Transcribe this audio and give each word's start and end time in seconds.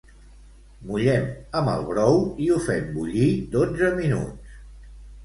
Mullem 0.91 1.27
amb 1.59 1.71
el 1.73 1.85
brou 1.89 2.17
i 2.45 2.47
ho 2.53 2.57
fem 2.71 2.87
bullir 2.97 3.29
dotze 3.57 3.93
minuts. 4.01 4.57